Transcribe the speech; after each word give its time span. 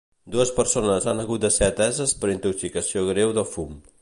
Dues 0.35 0.51
persones 0.59 1.05
han 1.11 1.21
hagut 1.25 1.45
de 1.45 1.53
ser 1.57 1.69
ateses 1.73 2.17
per 2.25 2.35
intoxicació 2.37 3.09
greu 3.15 3.37
de 3.41 3.49
fum. 3.57 3.83